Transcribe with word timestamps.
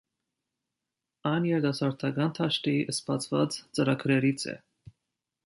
Այն 1.31 1.45
երիտասարդական 1.49 2.33
դաշտի 2.39 2.73
սպասված 2.97 3.61
ծրագրերից 3.77 4.49
է։ 4.55 4.59